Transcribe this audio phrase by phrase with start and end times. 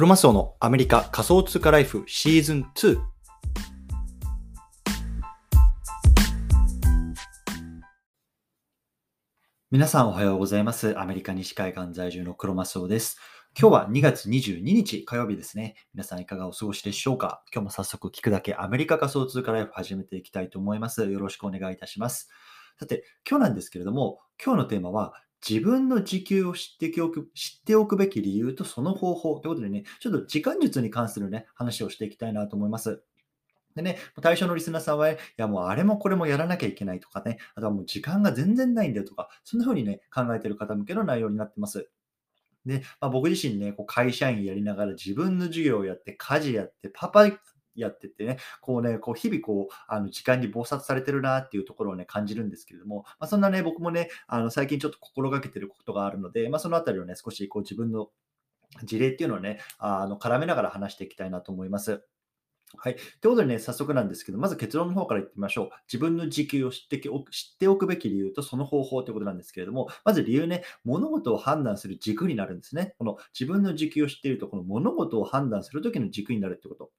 [0.00, 2.98] クロマスオのアメリカ仮想通貨ライフシーズン2。
[9.70, 10.98] 皆さんおはようございます。
[10.98, 13.18] アメリカ西海岸在住のクロマスオです。
[13.60, 15.74] 今日は2月22日火曜日ですね。
[15.92, 17.42] 皆さんいかがお過ごしでしょうか？
[17.52, 21.10] 今日も早速聞くだけアメリカ仮想通貨ライフ始めていきたいと思います。
[21.10, 22.30] よろしくお願いいたします。
[22.78, 25.12] さて、今日なんですけれども、今日のテーマは
[25.48, 33.02] 自分の時給を知っておく知っておくべき理由とその方法ということでね、ちょっと時間術に関するね、話をしていきたいなと思います。
[33.74, 41.88] でね、対象のリスナーさんは、いやもうあれもこれもやらなきゃいけないとかね、あとはもう時間が全然ないんだよとか、そんな風にね、考えている方向けの内容になってます。
[42.66, 47.26] で、まあ、僕自身ね、こう会社員やりながら自分の授業をやって、家事やって、パパ
[47.80, 58.10] やっててね、こうね、こう日々こう、あの時間に忙殺されてるなっていうところをね、感じるんですけれども、まあ、そんなね、僕もね、あの最近ちょっと心がけてることがあるので、まあ、そのあたりをね、少しこう自分の
[58.84, 62.04] 事例っていうのをね、あの絡めながら話していきたいなと思います。
[62.76, 62.94] はい。
[62.94, 65.70] ということでね、早速なんですけど、まず結論の方から言ってみましょう。
[65.88, 72.94] 自分の時給を知っておく知っておくべき理由とその方法ということなんですけれども、まず理由ね、物事を判断する軸になるんですね。
[72.98, 76.90] この自分の時給を知っていると、この物事を判断するときの軸になるってこと。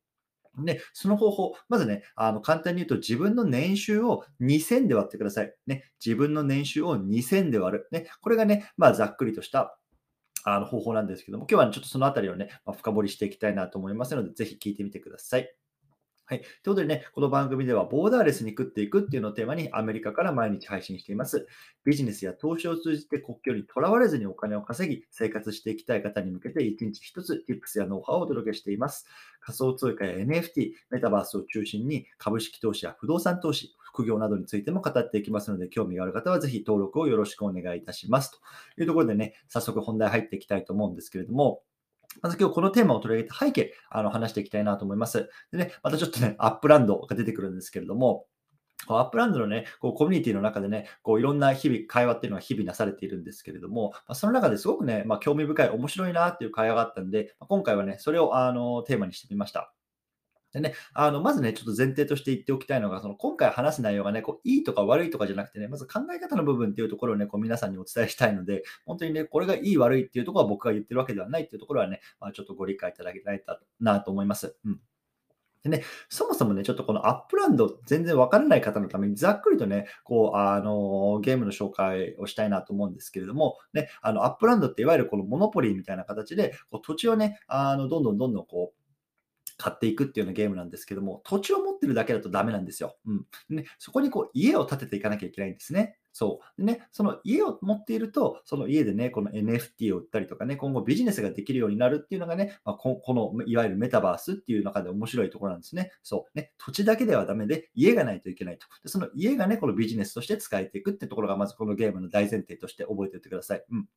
[0.57, 5.53] で、その方法、まずね、あの簡単に言うと、自分の年収を2000で割ってください。
[5.67, 7.87] ね、自分の年収を2000で割る。
[7.91, 9.77] ね、これがね、まあ、ざっくりとした
[10.43, 15.55] あの方法なんですけども、今日は、ね、ちょっとそのあたりをね、まあ、深掘りしていきたいなと思いますので、ぜひ聞いてみてください。
[16.31, 16.39] はい。
[16.39, 21.45] ということでね、この番組ではボーダーレスに食っていくっていうのをテーマにアメリカから毎日配信しています。
[21.83, 29.07] ビジネスや投資を通じて国境にとらわれずにお金を稼ぎ、生活していきたい方に向けて一日一つ Tips やノウハウをお届けしています。
[29.41, 38.31] 仮想通貨や NFT、メタバースを中心に株式投資や不動産投資、副業などについても語っていきますので、興味がある方はぜひ登録をよろしくお願いいたします。
[38.77, 41.61] というところでね、早速本題入っていきたいと思うんですけれども、
[42.21, 45.29] まず今日このテーマを取り上げた背景、あの話していきたいなと思います。
[45.51, 48.25] でね、またちょっとね、アップランドが出てくるんですけれども、
[48.87, 59.73] アップランドのね、こうコミュニティの中でね、こういろんな日々、会話っていうのは日々なされているんですけれども、まあ、その中ですごくね、まあ、興味深い、面白いなっていう会話があったんで、今回はね、それをあのテーマにしてみました。
[60.53, 73.39] でね、あのまずね、ちょっと前提として言っておきたいのが、その今回話す内容がね、こういいとか悪いとかじゃなくてね、まず考え方の部分っていうところをね、こう皆さんにお伝えしたいので、本当にね、これがいい悪いっていうところは僕が言ってるわけではないっていうところはね、まあ、ちょっとご理解いただけたら
[73.79, 74.55] なと思います。
[74.65, 74.79] うん
[75.63, 88.80] でね、そもそもね、ちょっとこのアップランド全然わからない方のためにざっくりとね、こう、あの、ゲームの紹介をしたいなと思うんですけれども、ね、あの、アップランドっていわゆるこのモノポリーみたいな形で、こう土地をね、あの、どんどんどんどんこう、
[89.61, 92.97] 買っていくっていうようなゲームなんですけども、土地を持ってるだけだとダメなんですよ。
[93.05, 93.25] うん。
[93.49, 95.97] ね、そこにこう家を建てていかなきゃいけないんですね。
[96.13, 96.61] そう。
[96.61, 105.91] でね、その家を持っていると、その家でね、この NFT を売ったりとかね、今後ビジネスができるようになるっていうのがね、まあ、ここのいわゆるメタバースっていう中で面白いところなんですね。
[106.03, 106.37] そう。
[106.37, 108.67] ね、土地だけではダメで、家がないといけないと。
[108.83, 113.63] でその家がね、このビジネスとして使えていくってところが、まずこのゲームの大前提として覚えておいてください。
[113.71, 113.87] うん。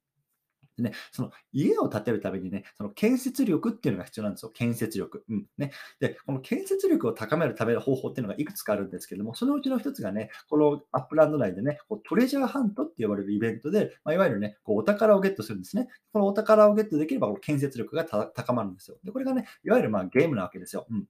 [0.77, 4.51] でね、その家を建てるためにね、その建設力っていうのが必要なんですよ。
[4.51, 5.25] 建設力。
[5.29, 5.47] うん。
[5.59, 5.73] ね。
[6.01, 15.89] で、この建設力を高めるための方法っていうのがいくつかあるんですけども、そのうちの一つがね、このアップランド内でね、こうトレジャーハントって呼ばれるイベントで、まあ、いわゆるね、こうお宝をゲットするんですね。
[16.12, 18.99] このお宝をゲットできれば、この建設力が高まるんですよ。
[19.05, 20.87] で、これがね、いわゆるまあゲームなわけですよ。
[20.91, 21.05] うん。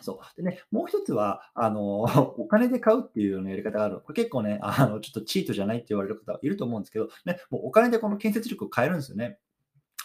[0.00, 0.36] そう。
[0.42, 2.02] でね、もう一つは、あの、
[2.38, 4.00] お金で買うっていうようなやり方がある。
[4.00, 9.38] これ結構ね、 あの、ちょっとチートじゃないって言われる方いると思うんですけど、ね、もうお金でこの建設力を買えるんですよね。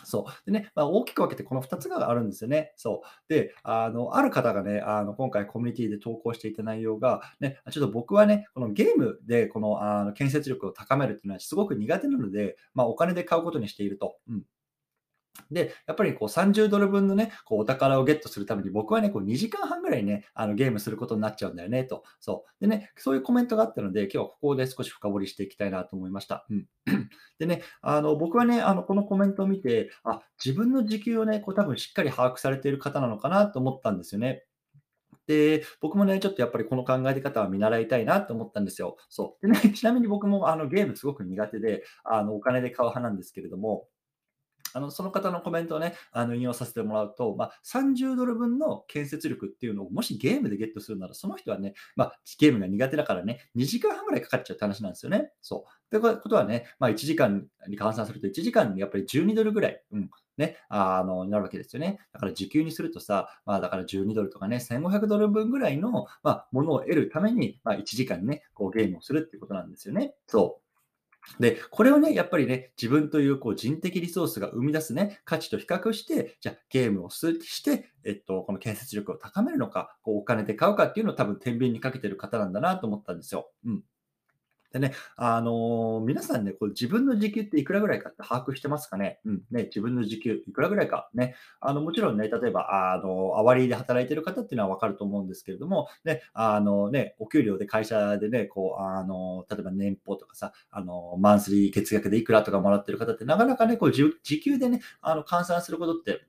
[0.03, 0.45] そう。
[0.45, 2.74] でね、まあ、大きく分けてこの2つがあるんですよね。
[2.75, 3.34] そう。
[3.34, 14.18] で、あの、ある方がね、あの、今回コミュニティで投稿していた内容が、ね、ちょっと僕はね、このゲームでこのあの建設力を高めるっていうのはすごく苦手なので、まあ、お金で買うことにしていると。
[14.29, 14.44] うん。
[15.51, 22.03] で、やっぱりこう30ドル分のね、こうお宝をゲットするために僕はね、こう2時間半ぐらいね、あのゲームすることになっちゃうんだよね、と。
[22.19, 22.62] そう。
[22.62, 26.45] でね、そういうコメントがあったので、今日はここで少し深掘りしていきたいなと思いました。
[26.50, 26.65] うん。
[27.39, 34.45] でね、あの僕はね、あのこのコメントを見て、あ、自分の時給をね、こう多分しっかり把握されている方なのかなと思ったんですよね。
[35.27, 38.98] で、僕もね、ちょっとやっぱりこの考え方は見習いたいなと思ったんですよ。
[39.09, 39.48] そう。
[39.48, 43.88] でね、ちなみに僕もあのゲームすごく苦手で、あのお金で買う派なんですけれども、
[44.75, 55.31] あのその方のコメントをね、あの引用させてもらうと、まあ、30ドル分の建設力っていうのをもしゲームでゲットするなら、その人はね、まあ、ゲームが苦手だからね、2時間半ぐらいかかっちゃうって話なんですよね。
[55.42, 55.95] そう。
[55.95, 62.00] ってことはね、まあ、1時間に換算すると、1時間にやっぱり12ドルぐらい、うん、ね、あの、になるわけですよね。
[62.12, 70.13] だから時給にするとさ、まあだから12ドルとかね、1500ドル分ぐらいの、まあ、ものを得るために、まあ1時間ね、こうゲームをするっていうことなんですよね。
[70.28, 70.64] そう。
[71.39, 83.51] で、これをね、やっぱりね、自分というこう人的リソースが生み出すね、価値と比較して、じゃあゲームを数値して、えっと、この建設力を高めるのか、こうお金で買うかっていうのを多分天秤にかけてる方なんだなと思ったんですよ。
[83.66, 83.83] うん。
[84.75, 89.22] でね、あのー、皆さんね、こう自分の時給っていくらぐらいかって把握してますかね？
[89.24, 91.10] うん、ね、自分の時給いくらぐらいか？
[91.13, 91.36] ね。
[91.62, 104.12] あの、もちろんね、例えば、あの、あわりで働いてる方っていうのはわかると思うんですけれども、ね、あのね、お給料で会社でね、こう、あの、例えば年俸とかさ、あの、マンスリー月額でいくらとかもらってる方ってなかなかね、こう、時
[104.42, 106.25] 給でね、あの、換算することって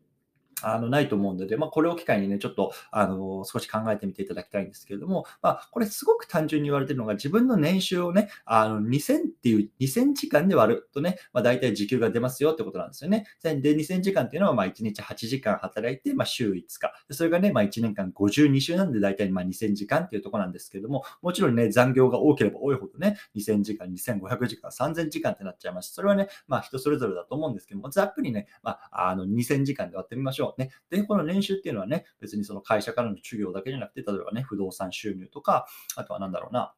[0.63, 13.27] あの、ないと思うので、まあ、これを機会にね、ちょっと、あの、少し考えてみていただきたいんですけれども、まあ、これすごく単純に言われてるのが、自分の年収をね、あの、2000っていう、2000時間で割るとね、まあ、大体時給が出ますよってことなんですよね。
[13.43, 16.93] で、2000時間っていうのは、まあ、1日8時間働いて、まあ、週5日。
[17.11, 25.93] それがね、まあ、1年間52週なんで、大体、まあ、2000時間っていうところなんですけれども、もちろんね、残業が多ければ多いほどね、2000時間、2500時間、3000時間ってなっちゃいます。
[25.93, 30.71] それはね、まあ、人それぞれだと思うんですけども、ざっくりね、まあ、あの、2000時間で割ってみましょうょうね。
[30.91, 35.67] で、この年収っていうのはね、別にその会社からの授業だけじゃなくて、例えばね、不動産収入とか、
[35.97, 36.75] あとは何だろうな、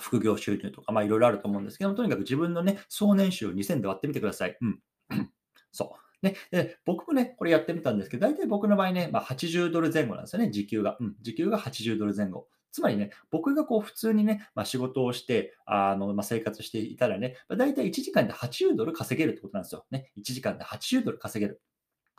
[0.00, 4.56] 副業収入とか、まあいろいろあると思うんですけども、とにかく自分のね、総年収を2000で割ってみてください。
[4.60, 4.80] うん。
[5.72, 5.98] そう。
[6.20, 10.96] ね、で僕もね、これやってみたんですけど、大体僕の場合ね、まあ、80ドル前後なんですよね、時給が。
[10.98, 12.48] うん、時給が80ドル前後。
[12.72, 19.86] つまりね、僕がこう普通にね、まあ、仕事をして、あのまあ、生活していたらね、まあ、大体1時間で80ドル稼げるってことなんですよ。
[19.90, 21.62] ね、1時間で80ドル稼げる。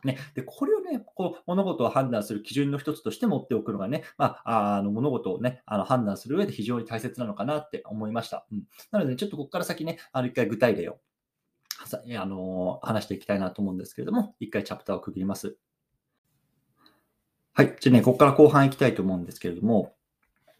[0.03, 8.45] ね、でこれをね、こう物事を判断する基準の一つとして持っておくのがね、まあ、あの物事をね、あの判断する上で非常に大切なのかなって思いました。
[8.51, 10.99] うん、なので、ね、ちょっとここから先ね、あの一回具体例を
[12.17, 15.57] あの話していきたいなと思うんですけれども、一回チャプターを区切ります。
[17.53, 17.75] はい。
[17.79, 19.93] じゃあね、ここから後半いきたいと思うんですけれども、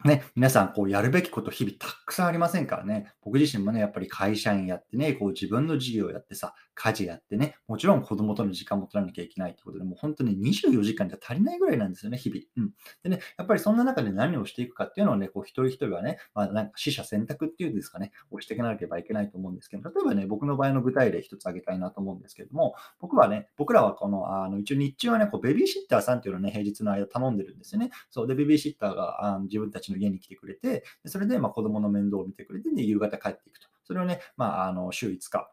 [0.04, 3.12] ね、皆さん、こう、やるべきこと日々たくさんありませんからね。
[3.22, 12.40] 僕自身もね、やっぱり会社員やってね、こう自分の事業やってさ、家事やってね、もちろん子供との時間も取らなきゃいけないってことで、もう本当に24時間じゃ足りないぐらいなんですよね、日々。
[12.56, 12.70] うん。
[13.02, 27.90] でね、やっぱりそんな中で何をしていくかっていうのをね、こう、一人一人はね、まあ、なんか死者選択っていうんですかね、をしていかなければいけないと思うんですけど、例えばね、僕の場合の具体例一つ挙げたいなと思うんですけども、僕はね、僕らはこの、あの一応日中はね、こうベビーシッターさんっていうのをね、平日の間頼んでるんですよね。
[28.08, 28.26] そう。
[28.26, 33.68] で、ベビーシッターがあの自分たちの家に来てくれて、それでまあ子供の面倒を見てくれて、で、夕方帰っていくと。
[33.84, 35.50] それをね、まあ、あの週5日、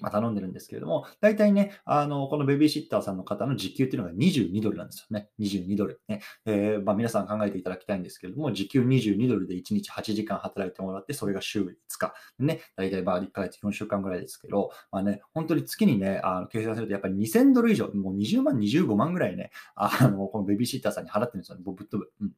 [0.00, 5.30] まあ、頼んでるんですけれども、大体ね、あの、このベビーシッターさんの方の時給っていうのが22ドルなんですよね。
[5.40, 6.00] 22ドル。
[6.06, 6.20] ね。
[6.44, 12.14] えー、まあ、皆さん考えていただきたいんですけれども、時給22ドルで1日8時間働いてもらって、それが週5日。
[12.38, 12.60] ね。
[12.76, 21.64] 大体まあ1ヶ月4週間ぐらいですけど、まあね、本当に月にね、あの計算するとやっぱり2000ドル以上、もう20万、25万ぐらいね、あの、このベビーシッターさんに払ってるんですよね。
[21.64, 22.12] ぶっ飛ぶ。
[22.20, 22.32] うん。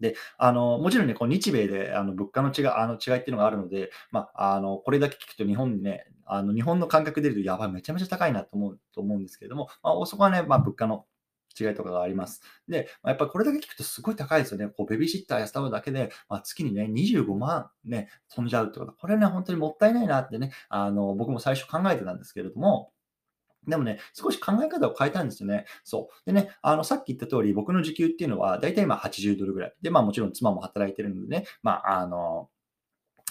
[0.00, 11.06] で、あの、もちろんね、こう日米であの物価の違いあの違いっていうのがあるので、まあ、あの、これだけ聞くと日本にね、あの日本の感覚で言うと、やばい、めちゃめちゃ高いなと思うと思うんですけれども、まあ、そこはね、まあ、物価の
[11.58, 12.42] 違いとかがあります。
[12.68, 14.68] で、まあ、やっぱりこれだけ聞くとすごい高いですよね。
[14.68, 18.92] こうベビーシッター雇うだけで、まあ、月にね、25万ね、飛んじゃうってこと。
[18.92, 22.92] これね、本当にもったいないなってね、あの僕も最初考えてたんですけれども、
[23.66, 25.66] でもね、少し考え方を変えたんですよね。
[25.84, 26.26] そう。
[26.26, 29.74] でね、あの、さっき言った通り、僕の時給っていうのは、だいたい今80ドルぐらい。
[29.82, 32.48] で、まあもちろん妻も働いてるのでね、まあ、あの、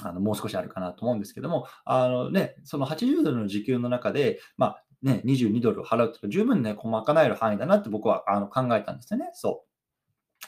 [0.04, 9.30] あのもう少しあるかなと思うんですけども、あのね、その80ドルの時給の中で、まあね、22ドルを払うとか十分ね、賄える範囲だなって僕はあの考えたんですよね。
[9.34, 9.71] そう。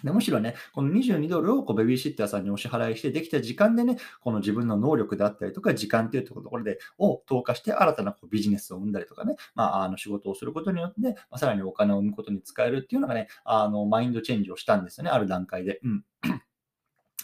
[0.03, 15.79] でむしろね、この22ドルをこうベビーシッターさんにお支払いして、できた時間でね、この自分の能力であったりとか、時間っていうところで、を投下して新たなこうビジネスを生んだりとかね、まあ、あの仕事をすることによって、まあ、さらにお金を生むことに使えるっていうのがね、あのマインドチェンジをしたんですよね、ある段階で。
[15.83, 16.03] うん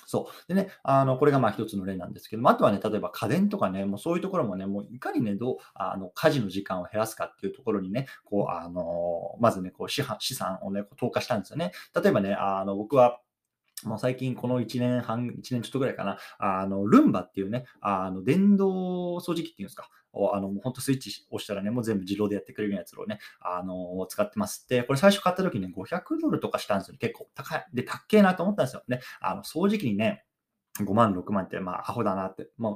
[0.09, 0.47] そう。
[0.47, 11.73] でね、あの、これがまあ一つの例なんですけども、あとはね、例えば家電とかね、もうそういうところもね、もういかにね、どう、あの、家事の時間を減らすかっていうところにね、こう、あの、まずね、こう資資産をね、こう投下したんですよね。
[11.93, 13.19] 例えばね、あの、僕は、
[13.83, 24.67] もう最近この1年半、1年ちょっとぐらいかな、あの、ルンバっていうね、あの、電動掃除機っていうんですか、あの、本当スイッチ押したらね、もう全部自動でやってくれるやつをね、あの、使ってます。
[24.67, 27.65] で、これ最初買った時ね、500ドルとかしたんですよ、結構高い。
[27.73, 29.01] で、高えなと思ったんですよね。
[29.21, 30.25] あの、掃除機にね、
[30.79, 32.73] 5万、6万って、まあ、アホだなって、まあ、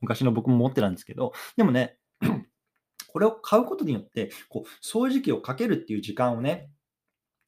[0.00, 1.98] 昔の僕も持ってたんですけど、でもね、
[3.12, 6.70] これを買うことによって、こう、掃除機をかけるっていう時間をね、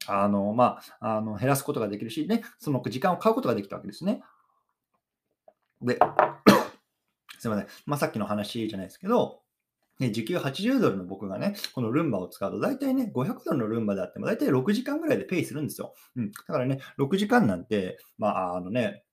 [0.07, 4.23] あの、まあ、あの減らすことができるし、ね、その時間を買うことができたわけですね。
[5.83, 5.99] で、
[7.39, 7.69] すみません。
[7.87, 9.41] まあ、さっきの話じゃないですけど、
[9.99, 15.95] ね、時給80ドルの僕がね、このルンバを使うと、大体ね、500ドルのルンバであっても、大体6時間ぐらいでペイするんですよ。
[16.17, 16.33] うん。
[16.33, 19.05] だからね、6時間なんて、まあ、あのね、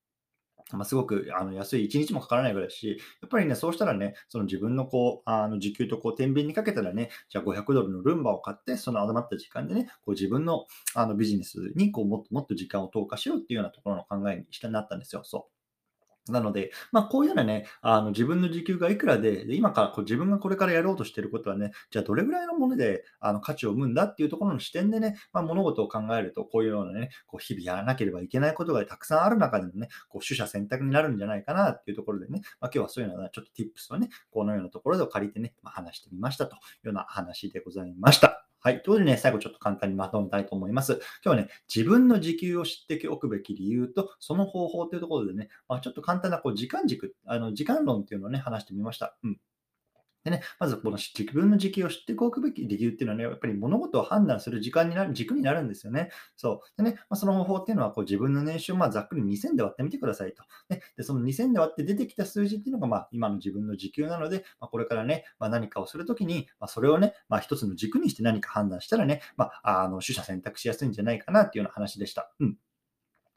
[0.72, 15.22] まあ、すごくあの安い、1日もかからないぐらいだし、やっぱりね、そうしたらね、その自分のこう、あの時給とこう、天秤にかけたらね、じゃあ500ドルのルンバを買って、その余った時間でね、こう自分のあのビジネスにこうもっともっと時間を投下しようっていうようなところの考えにしたなったんですよ。
[15.24, 15.57] そう。
[16.32, 38.47] なので、まあ、こういうようなね、あの自分の時給がいくらで、で今からこう自分がこれからやろうとしていることはね、じゃあどれぐらいのものであの価値を生むんだっていうところの視点でね、まあ、物事を考えると、こういうようなね、こう日々やらなければいけないことがたくさんある中でのね、こう取捨選択になるんじゃないかなっていうところでね、まあ、今日はそういうようなちょっと tips をね、このようなところで借りてね、まあ、話してみましたというような話でございました。
[38.60, 38.74] はい。
[38.74, 40.94] ということでね、最後ちょっと簡単にまとめたいと思います。
[41.24, 49.16] 今日はね、自分の時給を知っておくべき理由と、その方法というところでね、まあ、ちょっと簡単なこう時間軸、あの時間論っていうのをね、話してみました。
[49.22, 49.40] うん。
[50.24, 56.10] でね、まずこの自分の時期を知っておくべき理由っていうのはね、やっぱり物事を判断する時間になる、軸になるんですよね。
[56.36, 56.82] そう。
[56.82, 60.42] でね、まあ、その方法っていうのはこう自分の年収をまあざっくり2000で割ってみてくださいと。
[60.68, 72.30] ね、でその2000で割って出てきた数字っていうのがまあ今の自分の時給なので、まあ、これからね、まあ、何かをするときに、まあ、それをね、まあ、一つの軸にして何か判断したらね、まあ、あの取捨選択しやすいんじゃないかなっていうような話でした。
[72.40, 72.56] うん。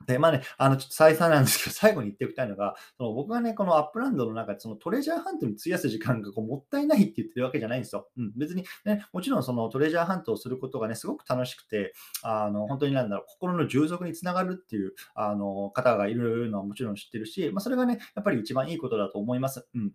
[0.08, 8.10] で、まあね、あの、ちょっと再三なんですけど、 最後に言っておきたいのが、その僕がね、このアップランドの中で、そのトレジャーハントに費やす時間がこうもったいないって言ってるわけじゃないんですよ。
[8.18, 11.94] うん、別にね、もちろんそのトレジャーハントをすることがね、すごく楽しくて、
[12.24, 19.68] あの、本当になんだろう、心の充足につながるっていう、あの、方がいるのはもちろん知ってるし、まあ、それがね、やっぱり一番いいことだと思います。
[19.74, 19.92] うん。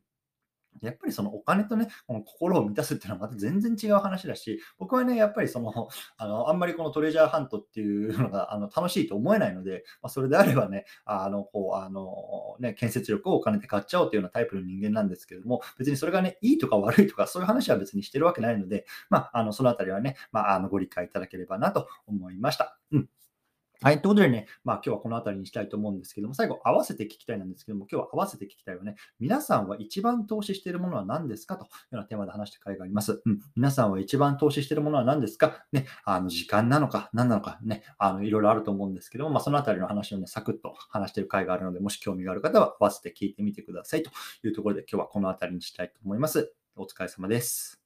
[0.82, 22.78] やっぱりそのお金とね、この心を満たすっていうのはまた全然違う話だし、僕はね、やっぱりその、あの、あんまりこのトレジャーハントっていうのがあの楽しいと思えないので、まあ、それであればね、あの、こう、あの、ね、建設力をお金で買っちゃおうっていうようなタイプの人間なんですけれども、別にそれがね、いいとか悪いとか、そういう話は別にしてるわけないので、まあ、あの、そのあたりはね、まあ、あの、ご理解いただければなと思いました。
[22.92, 23.08] うん。
[23.82, 24.00] はい。
[24.00, 31.56] ということでね、まあ今日はこの辺りにしたいと思うんですけども、最後合わせて聞きたいなんですけども、今日は合わせて聞きたいはね、皆さんは一番投資しているものは何ですか？
[31.56, 33.20] というようなテーマで話した回があります。
[33.24, 33.40] うん。
[33.54, 35.66] 皆さんは一番投資しているものは何ですか？
[35.72, 44.10] ね、あの、時間なのか、何なのかね、あの、いろいろあると思うんですけども、まあその辺りの話をね、サクッと話している回があるので、もし興味がある方は合わせて聞いてみてくださいと
[44.42, 46.52] いうところで、今日はこの辺りにしたいと思います。
[46.76, 47.85] お疲れ様です。